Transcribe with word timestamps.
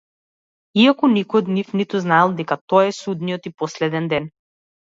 Иако 0.83 1.09
никој 1.11 1.41
од 1.43 1.51
нив 1.57 1.69
ниту 1.81 2.01
знаел 2.05 2.35
дека 2.41 2.59
тоа 2.73 2.89
е 2.89 2.97
судниот 3.01 3.49
и 3.51 3.55
последен 3.63 4.13
ден. 4.17 4.31